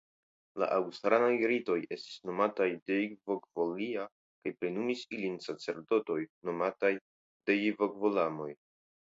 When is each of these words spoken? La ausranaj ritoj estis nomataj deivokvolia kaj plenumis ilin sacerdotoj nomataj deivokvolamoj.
La 0.61 0.67
ausranaj 0.75 1.33
ritoj 1.51 1.75
estis 1.95 2.15
nomataj 2.29 2.67
deivokvolia 2.91 4.07
kaj 4.19 4.55
plenumis 4.63 5.05
ilin 5.19 5.39
sacerdotoj 5.49 6.19
nomataj 6.51 6.93
deivokvolamoj. 7.53 8.53